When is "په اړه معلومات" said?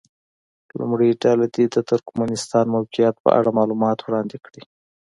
3.23-3.97